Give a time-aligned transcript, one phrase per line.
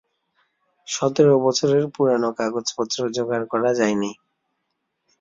[0.87, 4.11] সতের বছরের পুরানো কাগজপত্র জোগাড় করা যায় নি।